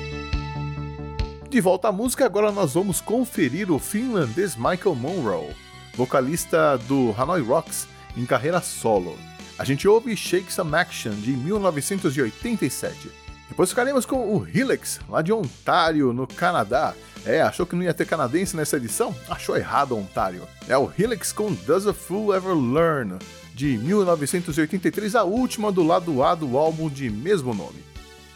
De 1.48 1.60
volta 1.60 1.88
à 1.88 1.92
música, 1.92 2.24
agora 2.24 2.52
nós 2.52 2.74
vamos 2.74 3.00
conferir 3.00 3.72
o 3.72 3.78
finlandês 3.78 4.54
Michael 4.54 4.94
Monroe, 4.94 5.56
vocalista 5.96 6.78
do 6.78 7.12
Hanoi 7.18 7.42
Rocks 7.42 7.88
em 8.16 8.24
carreira 8.26 8.60
solo. 8.60 9.16
A 9.58 9.64
gente 9.64 9.86
ouve 9.86 10.16
Shake 10.16 10.52
Some 10.52 10.74
Action 10.74 11.12
de 11.12 11.32
1987. 11.32 13.10
Depois 13.48 13.68
ficaremos 13.68 14.06
com 14.06 14.34
o 14.34 14.46
Helix, 14.46 15.00
lá 15.08 15.20
de 15.20 15.32
Ontário, 15.32 16.12
no 16.12 16.26
Canadá. 16.26 16.94
É, 17.26 17.42
achou 17.42 17.66
que 17.66 17.76
não 17.76 17.82
ia 17.82 17.92
ter 17.92 18.06
canadense 18.06 18.56
nessa 18.56 18.76
edição? 18.76 19.14
Achou 19.28 19.56
errado, 19.56 19.96
Ontário. 19.96 20.48
É 20.66 20.78
o 20.78 20.90
Helix 20.96 21.32
com 21.32 21.52
Does 21.52 21.86
a 21.86 21.92
Fool 21.92 22.34
Ever 22.34 22.54
Learn, 22.54 23.18
de 23.54 23.76
1983, 23.76 25.14
a 25.14 25.24
última 25.24 25.70
do 25.70 25.82
lado 25.82 26.22
A 26.22 26.34
do 26.34 26.56
álbum 26.56 26.88
de 26.88 27.10
mesmo 27.10 27.52
nome. 27.52 27.84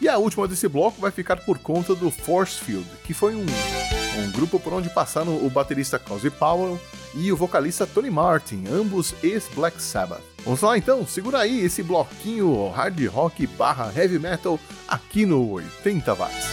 E 0.00 0.08
a 0.08 0.18
última 0.18 0.46
desse 0.46 0.68
bloco 0.68 1.00
vai 1.00 1.10
ficar 1.10 1.37
por 1.37 1.58
conta 1.58 1.94
do 1.94 2.10
Force 2.10 2.60
Field, 2.60 2.87
que 3.04 3.14
foi 3.14 3.34
um, 3.34 3.46
um 3.46 4.30
grupo 4.32 4.60
por 4.60 4.74
onde 4.74 4.90
passaram 4.90 5.46
o 5.46 5.48
baterista 5.48 5.98
Cosby 5.98 6.28
Powell 6.30 6.78
e 7.14 7.33
o 7.33 7.37
vocalista 7.37 7.87
Tony 7.87 8.11
Martin, 8.11 8.64
ambos 8.70 9.14
ex-Black 9.22 9.81
Sabbath. 9.81 10.22
Vamos 10.44 10.61
lá 10.61 10.77
então, 10.77 11.07
segura 11.07 11.38
aí 11.38 11.61
esse 11.61 11.83
bloquinho 11.83 12.68
hard 12.68 13.07
rock 13.07 13.46
barra 13.46 13.92
heavy 13.96 14.18
metal 14.18 14.61
aqui 14.87 15.24
no 15.24 15.50
80 15.53 16.14
watts. 16.14 16.46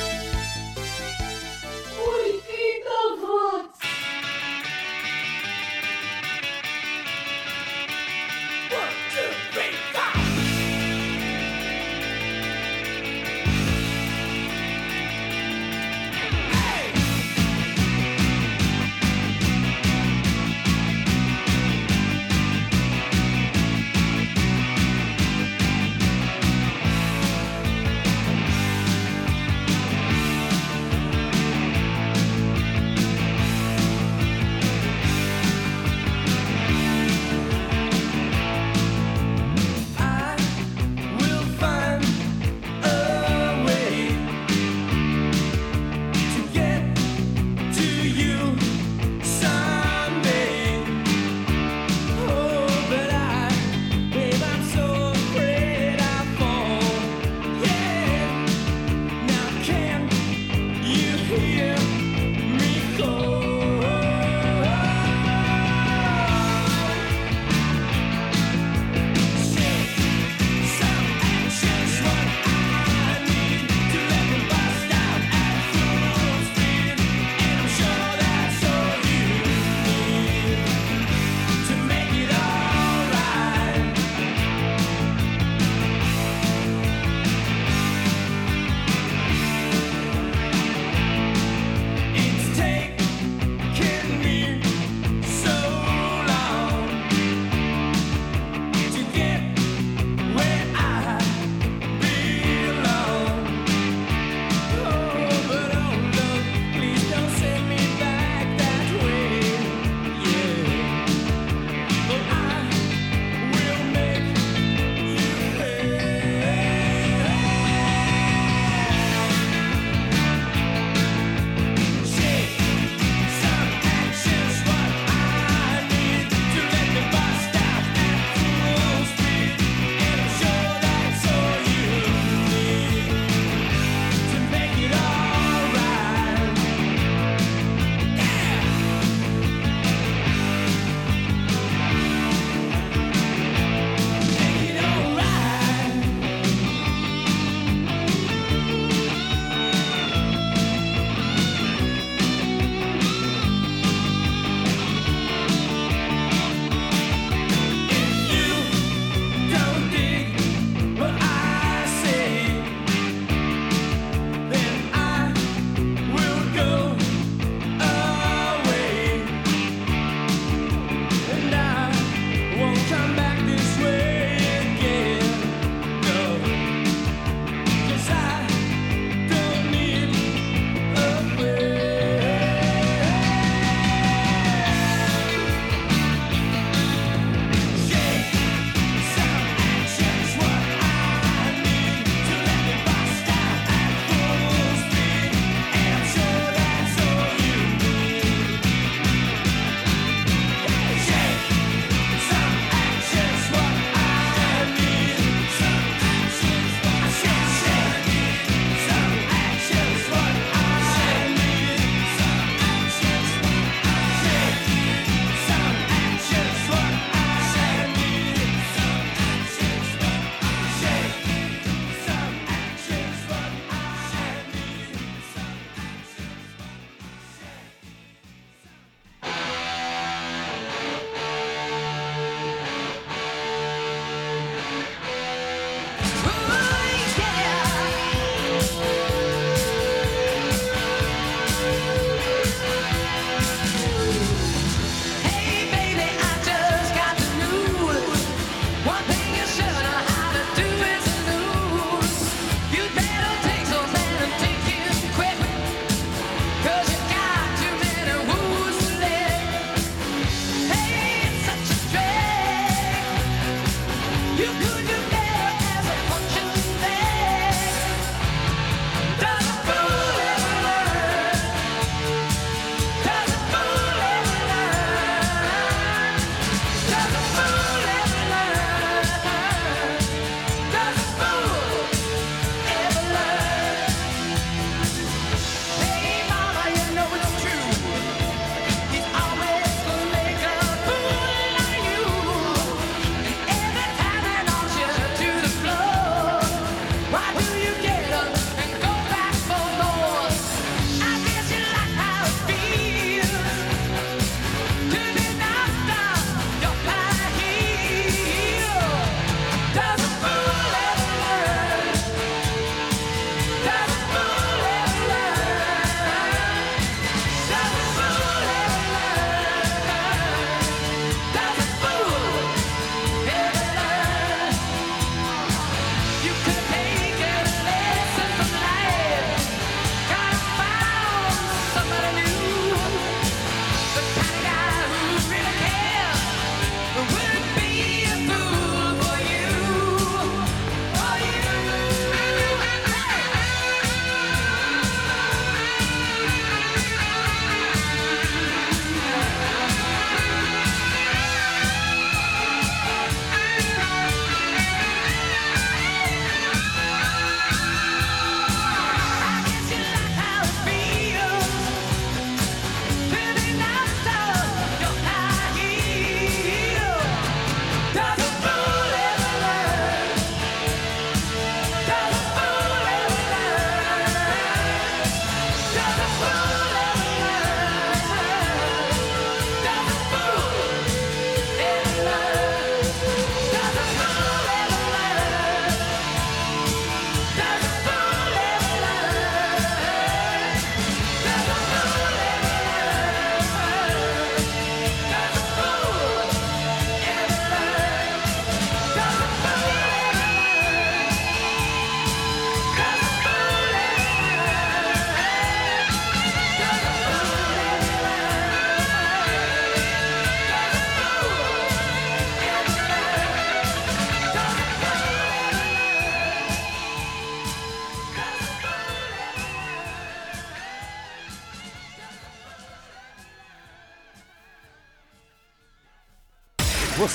80 1.98 2.92
watts. 3.22 3.81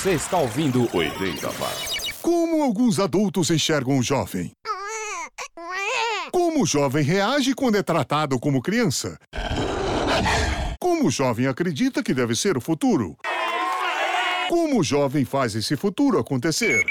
Você 0.07 0.13
está 0.13 0.39
ouvindo 0.39 0.89
80 0.97 1.49
Watts. 1.51 2.13
Como 2.23 2.63
alguns 2.63 3.01
adultos 3.01 3.51
enxergam 3.51 3.99
o 3.99 4.03
jovem? 4.05 4.53
Como 6.31 6.63
o 6.63 6.65
jovem 6.65 7.03
reage 7.03 7.53
quando 7.57 7.75
é 7.75 7.83
tratado 7.83 8.39
como 8.39 8.63
criança? 8.63 9.19
Como 10.81 11.09
o 11.09 11.11
jovem 11.11 11.49
acredita 11.49 12.05
que 12.05 12.15
deve 12.15 12.37
ser 12.37 12.57
o 12.57 12.61
futuro? 12.61 13.17
Como 14.49 14.79
o 14.79 14.85
jovem 14.85 15.25
faz 15.25 15.57
esse 15.57 15.77
futuro 15.77 16.21
acontecer? 16.21 16.85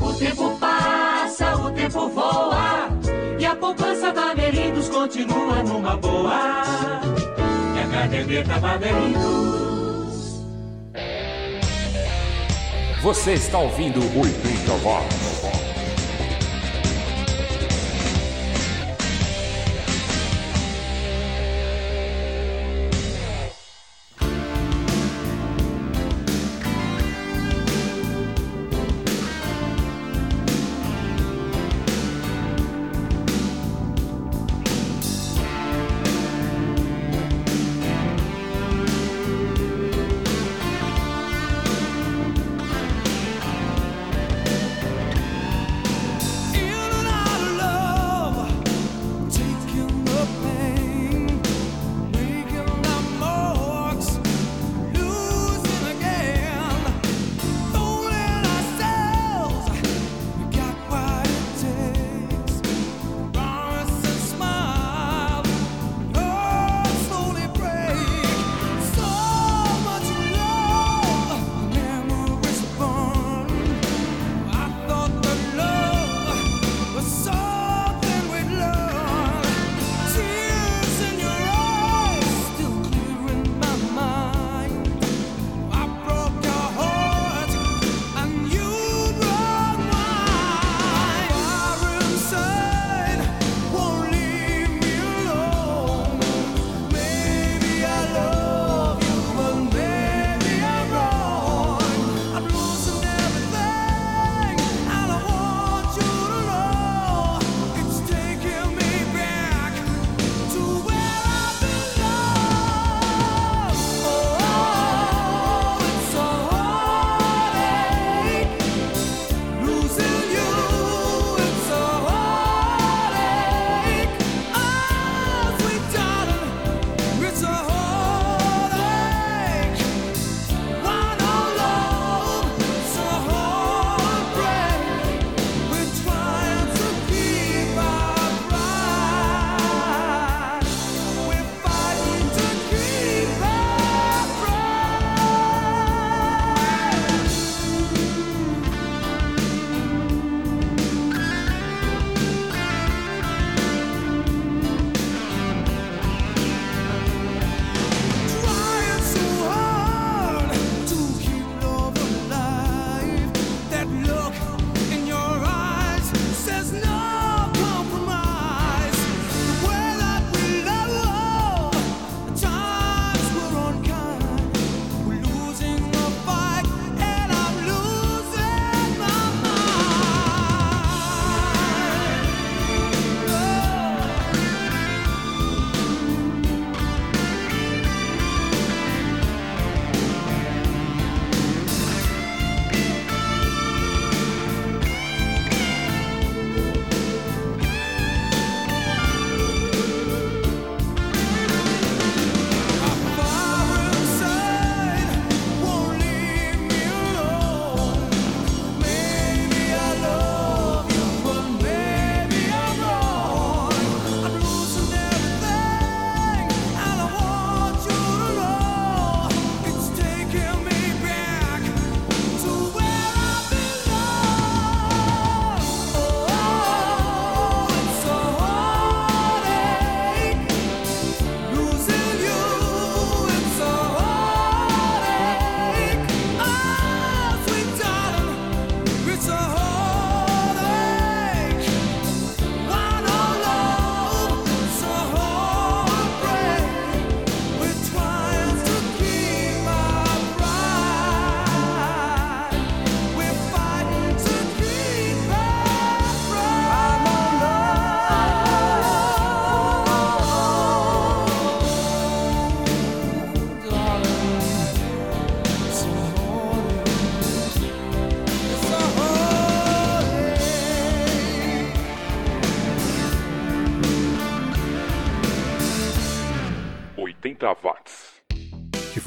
O 0.00 0.12
tempo 0.14 0.56
passa, 0.58 1.56
o 1.56 1.70
tempo 1.72 2.08
voa 2.08 2.88
E 3.38 3.44
a 3.44 3.54
poupança 3.54 4.10
Bamerindos 4.12 4.88
continua 4.88 5.62
numa 5.62 5.94
boa 5.96 6.62
E 7.74 7.78
a 7.78 7.86
caderneta 7.88 8.58
Bamerindos 8.58 10.40
Você 13.02 13.34
está 13.34 13.58
ouvindo 13.58 14.00
80 14.18 14.72
Watts. 14.82 15.16
80 15.20 15.25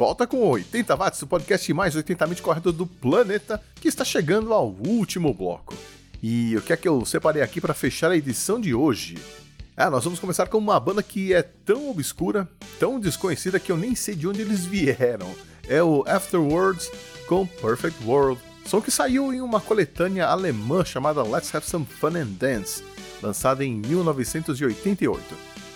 volta 0.10 0.26
com 0.26 0.40
80 0.40 0.96
watts, 0.96 1.22
o 1.22 1.28
podcast 1.28 1.72
mais 1.72 1.96
80mente 1.96 2.42
correto 2.42 2.72
do 2.72 2.88
planeta, 2.88 3.62
que 3.76 3.88
está 3.88 4.04
chegando 4.04 4.52
ao 4.56 4.68
último 4.68 5.32
bloco. 5.36 5.76
E 6.22 6.58
o 6.58 6.64
que 6.64 6.74
é 6.74 6.78
que 6.78 6.88
eu 6.88 7.06
separei 7.06 7.44
aqui 7.44 7.62
para 7.62 7.76
fechar 7.76 8.10
a 8.10 8.18
edição 8.18 8.60
de 8.60 8.74
hoje? 8.74 9.20
Ah, 9.78 9.88
nós 9.88 10.04
vamos 10.04 10.20
começar 10.20 10.48
com 10.48 10.58
uma 10.58 10.80
banda 10.80 11.04
que 11.04 11.32
é 11.32 11.44
tão 11.44 11.92
obscura, 11.92 12.50
tão 12.80 13.00
desconhecida 13.00 13.60
que 13.60 13.72
eu 13.72 13.78
nem 13.78 13.94
sei 13.94 14.16
de 14.16 14.28
onde 14.28 14.42
eles 14.42 14.66
vieram. 14.66 15.32
É 15.68 15.84
o 15.84 16.04
Afterwards 16.08 16.90
com 17.28 17.46
Perfect 17.46 18.04
World, 18.04 18.42
som 18.66 18.82
que 18.82 18.90
saiu 18.90 19.32
em 19.32 19.42
uma 19.42 19.62
coletânea 19.62 20.26
alemã 20.26 20.84
chamada 20.84 21.22
Let's 21.22 21.54
Have 21.54 21.68
Some 21.68 21.86
Fun 21.86 22.16
and 22.16 22.34
Dance, 22.40 22.84
lançada 23.22 23.64
em 23.64 23.76
1988. 23.76 25.22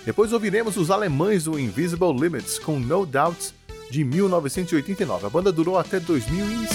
Depois 0.04 0.34
ouviremos 0.34 0.76
os 0.76 0.90
alemães 0.90 1.44
do 1.44 1.60
Invisible 1.60 2.12
Limits 2.20 2.58
com 2.58 2.80
No 2.80 3.06
Doubts 3.06 3.54
de 3.94 4.04
1989. 4.04 5.28
A 5.28 5.30
banda 5.30 5.52
durou 5.52 5.78
até 5.78 6.00
2005. 6.00 6.68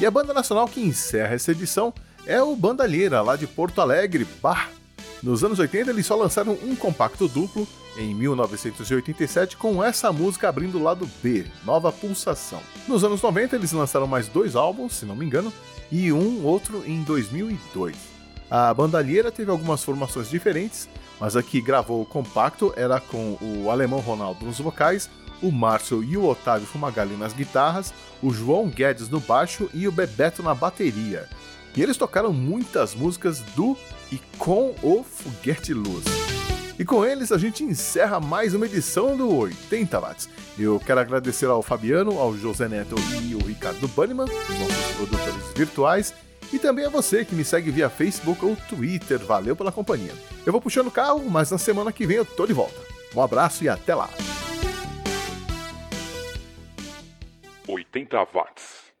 E 0.00 0.06
a 0.06 0.10
banda 0.10 0.32
nacional 0.32 0.66
que 0.66 0.80
encerra 0.80 1.34
essa 1.34 1.52
edição 1.52 1.92
é 2.24 2.42
o 2.42 2.56
Bandalheira, 2.56 3.20
lá 3.20 3.36
de 3.36 3.46
Porto 3.46 3.82
Alegre, 3.82 4.26
Bah. 4.42 4.70
Nos 5.22 5.44
anos 5.44 5.58
80 5.58 5.90
eles 5.90 6.06
só 6.06 6.16
lançaram 6.16 6.56
um 6.62 6.74
compacto 6.74 7.28
duplo 7.28 7.68
em 7.98 8.14
1987 8.14 9.58
com 9.58 9.84
essa 9.84 10.10
música 10.10 10.48
abrindo 10.48 10.78
o 10.78 10.82
lado 10.82 11.06
B, 11.22 11.44
Nova 11.66 11.92
Pulsação. 11.92 12.60
Nos 12.88 13.04
anos 13.04 13.20
90 13.20 13.54
eles 13.54 13.72
lançaram 13.72 14.06
mais 14.06 14.26
dois 14.26 14.56
álbuns, 14.56 14.94
se 14.94 15.04
não 15.04 15.16
me 15.16 15.26
engano, 15.26 15.52
e 15.92 16.10
um 16.12 16.42
outro 16.44 16.82
em 16.86 17.02
2002. 17.02 17.94
A 18.50 18.72
Bandalheira 18.72 19.30
teve 19.30 19.50
algumas 19.50 19.84
formações 19.84 20.30
diferentes, 20.30 20.88
mas 21.20 21.36
a 21.36 21.42
que 21.42 21.60
gravou 21.60 22.00
o 22.00 22.06
compacto 22.06 22.72
era 22.74 23.00
com 23.00 23.36
o 23.40 23.70
alemão 23.70 24.00
Ronaldo 24.00 24.46
nos 24.46 24.58
vocais, 24.58 25.10
o 25.42 25.50
Márcio 25.50 26.02
e 26.02 26.16
o 26.16 26.24
Otávio 26.24 26.66
Fumagalli 26.66 27.16
nas 27.16 27.32
guitarras, 27.32 27.92
o 28.22 28.32
João 28.32 28.68
Guedes 28.68 29.08
no 29.08 29.20
baixo 29.20 29.68
e 29.72 29.86
o 29.86 29.92
Bebeto 29.92 30.42
na 30.42 30.54
bateria. 30.54 31.28
E 31.76 31.82
eles 31.82 31.96
tocaram 31.96 32.32
muitas 32.32 32.94
músicas 32.94 33.40
do 33.54 33.76
e 34.10 34.18
com 34.38 34.74
o 34.82 35.04
Foguete 35.04 35.74
Luz. 35.74 36.04
E 36.78 36.84
com 36.84 37.04
eles 37.04 37.32
a 37.32 37.38
gente 37.38 37.64
encerra 37.64 38.20
mais 38.20 38.54
uma 38.54 38.66
edição 38.66 39.16
do 39.16 39.34
80 39.34 39.98
Watts. 39.98 40.28
Eu 40.58 40.78
quero 40.78 41.00
agradecer 41.00 41.46
ao 41.46 41.62
Fabiano, 41.62 42.18
ao 42.18 42.36
José 42.36 42.68
Neto 42.68 42.94
e 43.22 43.34
ao 43.34 43.40
Ricardo 43.40 43.88
Banniman, 43.88 44.24
os 44.24 44.58
nossos 44.58 44.96
produtores 44.96 45.52
virtuais, 45.54 46.14
e 46.52 46.58
também 46.58 46.84
a 46.84 46.90
você 46.90 47.24
que 47.24 47.34
me 47.34 47.44
segue 47.44 47.70
via 47.70 47.90
Facebook 47.90 48.44
ou 48.44 48.56
Twitter. 48.68 49.18
Valeu 49.18 49.56
pela 49.56 49.72
companhia. 49.72 50.12
Eu 50.44 50.52
vou 50.52 50.60
puxando 50.60 50.88
o 50.88 50.92
carro, 50.92 51.24
mas 51.28 51.50
na 51.50 51.58
semana 51.58 51.92
que 51.92 52.06
vem 52.06 52.18
eu 52.18 52.24
tô 52.24 52.46
de 52.46 52.52
volta. 52.52 52.80
Um 53.14 53.22
abraço 53.22 53.64
e 53.64 53.68
até 53.68 53.94
lá. 53.94 54.10
80 57.68 58.08
watts. 58.32 58.92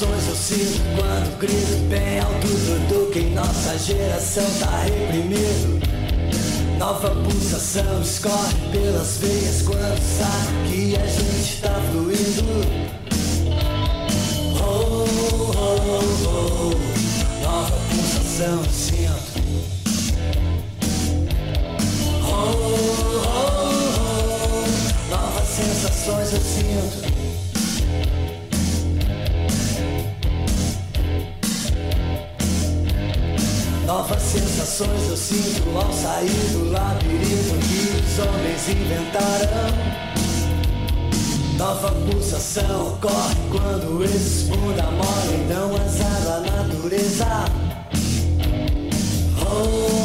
Sensações 0.00 0.28
eu 0.28 0.34
sinto 0.34 0.80
quando 0.96 1.38
grito 1.38 1.88
bem 1.90 2.20
alto 2.20 2.48
tudo 2.88 3.10
que 3.12 3.20
nossa 3.20 3.78
geração 3.78 4.44
tá 4.58 4.84
reprimido. 4.84 5.78
Nova 6.78 7.10
pulsação 7.10 8.00
escorre 8.00 8.54
pelas 8.72 9.18
veias 9.18 9.62
quando 9.62 10.00
sabe 10.00 10.68
que 10.70 10.96
a 10.96 11.06
gente 11.06 11.60
tá 11.60 11.74
fluindo. 11.90 12.44
Oh, 14.62 15.04
oh, 15.54 15.70
oh, 16.26 17.44
nova 17.44 17.76
pulsação 17.90 18.58
eu 18.58 18.70
sinto. 18.72 19.40
Oh, 22.22 22.54
oh, 23.12 23.36
oh, 24.16 25.10
novas 25.10 25.48
sensações 25.48 26.32
eu 26.32 26.40
sinto. 26.40 27.09
Novas 33.90 34.22
sensações 34.22 35.08
eu 35.08 35.16
sinto 35.16 35.76
ao 35.76 35.92
sair 35.92 36.30
do 36.52 36.70
labirinto 36.70 37.58
que 37.66 37.88
os 37.98 38.18
homens 38.20 38.68
inventaram. 38.68 39.74
Nova 41.58 41.90
pulsação 41.90 42.92
ocorre 42.92 43.34
quando 43.50 44.04
esses 44.04 44.44
bunda 44.44 44.88
mole 44.92 45.44
dão 45.48 45.74
azar 45.74 46.36
à 46.36 46.38
natureza. 46.38 47.26
Oh, 49.44 49.99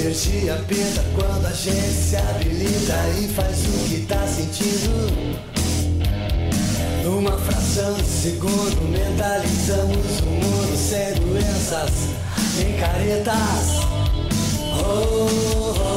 energia 0.00 0.54
pinta 0.68 1.04
quando 1.14 1.46
a 1.46 1.50
gente 1.50 1.92
se 1.92 2.16
habilita 2.16 2.94
e 3.20 3.28
faz 3.28 3.58
o 3.66 3.88
que 3.88 4.06
tá 4.06 4.26
sentindo. 4.28 5.38
Numa 7.02 7.32
fração 7.38 7.94
de 7.94 8.04
segundo, 8.04 8.88
mentalizamos 8.88 10.20
o 10.20 10.26
mundo 10.26 10.76
sem 10.76 11.14
doenças, 11.14 11.90
nem 12.56 12.76
caretas. 12.78 13.88
Oh, 14.80 15.26
oh, 15.74 15.87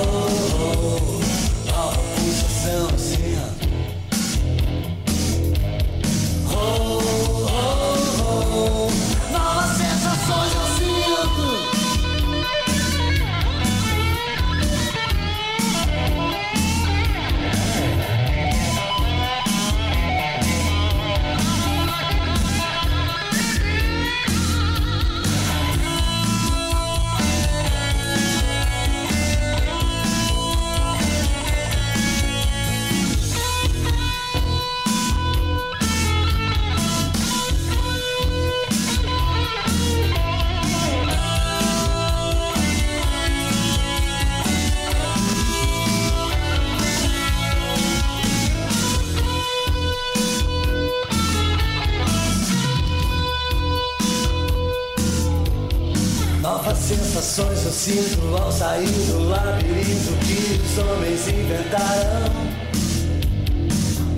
sensações 56.97 57.65
eu 57.65 57.71
sinto 57.71 58.35
ao 58.35 58.51
sair 58.51 58.85
do 58.85 59.29
labirinto 59.29 60.11
que 60.25 60.61
os 60.61 60.77
homens 60.77 61.27
inventaram. 61.27 62.31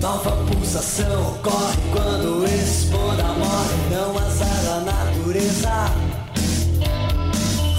Nova 0.00 0.32
pulsação 0.46 1.28
ocorre 1.28 1.78
quando 1.92 2.44
esse 2.44 2.86
bunda 2.86 3.22
morre, 3.22 3.76
não 3.90 4.18
azar 4.18 4.66
a 4.72 4.80
natureza. 4.80 5.92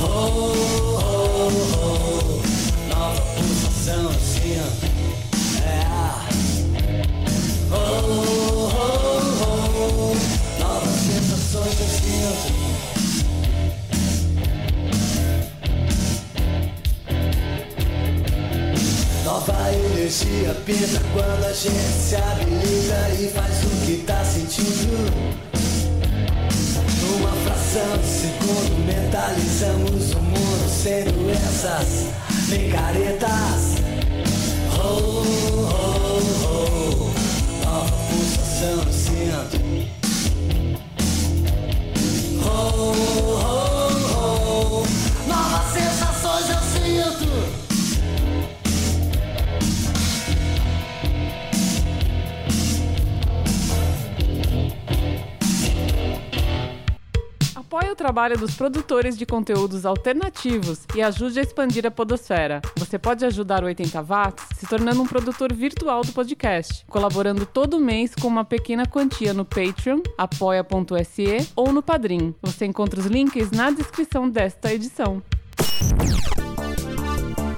Oh, 0.02 0.54
oh, 0.98 1.52
oh, 1.84 1.95
Nova 19.48 19.72
energia 19.72 20.56
pinta 20.66 21.00
quando 21.14 21.46
a 21.46 21.54
gente 21.54 21.70
se 21.70 22.16
habilita 22.16 23.10
e 23.20 23.28
faz 23.28 23.64
o 23.64 23.70
que 23.86 24.04
tá 24.04 24.26
sentindo. 24.26 24.98
Numa 27.00 27.32
fração 27.44 27.96
de 28.00 28.08
segundo, 28.08 28.76
mentalizamos 28.88 30.14
o 30.16 30.20
mundo 30.20 30.68
sem 30.68 31.04
doenças 31.04 32.08
nem 32.50 32.72
caretas. 32.72 33.76
Oh, 34.80 35.22
oh, 35.62 36.22
oh, 36.48 37.66
nova 37.66 37.92
pulsação 38.10 38.82
eu 38.84 38.92
sinto. 38.92 39.60
Oh, 42.44 42.94
oh, 43.30 44.82
oh, 44.82 45.28
novas 45.28 45.72
sensações 45.72 46.50
eu 46.50 46.62
sinto. 46.74 47.55
Apoie 57.76 57.92
o 57.92 57.96
trabalho 57.96 58.38
dos 58.38 58.56
produtores 58.56 59.18
de 59.18 59.26
conteúdos 59.26 59.86
alternativos 59.86 60.86
e 60.96 61.02
ajude 61.02 61.40
a 61.40 61.42
expandir 61.42 61.86
a 61.86 61.92
podosfera. 61.92 62.62
Você 62.78 62.98
pode 62.98 63.26
ajudar 63.26 63.64
o 63.64 63.66
80 63.66 64.02
Watts 64.02 64.46
se 64.58 64.66
tornando 64.66 65.02
um 65.02 65.06
produtor 65.06 65.52
virtual 65.52 66.02
do 66.02 66.14
podcast, 66.14 66.86
colaborando 66.88 67.46
todo 67.46 67.78
mês 67.78 68.16
com 68.16 68.30
uma 68.30 68.46
pequena 68.46 68.86
quantia 68.86 69.34
no 69.34 69.44
Patreon, 69.44 70.00
apoia.se 70.18 71.52
ou 71.54 71.74
no 71.74 71.84
Padrim. 71.84 72.34
Você 72.42 72.66
encontra 72.66 72.98
os 72.98 73.08
links 73.08 73.52
na 73.52 73.70
descrição 73.72 74.30
desta 74.30 74.74
edição. 74.74 75.22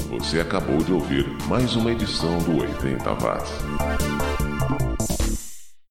Você 0.09 0.39
acabou 0.39 0.77
de 0.77 0.93
ouvir 0.93 1.27
mais 1.47 1.75
uma 1.75 1.91
edição 1.91 2.35
do 2.39 2.59
80 2.59 3.13
Watts. 3.13 4.16